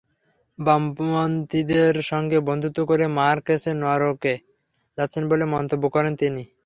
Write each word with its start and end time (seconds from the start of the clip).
বামন্থীদের 0.59 1.95
সঙ্গে 2.09 2.37
বন্ধুত্ব 2.47 2.79
করে 2.89 3.05
মার্কেস 3.17 3.63
নরকে 3.81 4.33
যাচ্ছেন 4.97 5.23
বলে 5.31 5.45
মন্তব্য 5.53 5.83
করেন 5.95 6.13
তিনি। 6.15 6.43